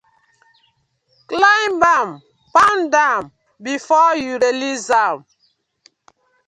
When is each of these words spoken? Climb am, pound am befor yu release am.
Climb 1.27 1.83
am, 1.97 2.09
pound 2.55 2.91
am 3.11 3.23
befor 3.65 4.11
yu 4.23 4.31
release 4.45 4.89
am. 5.05 5.17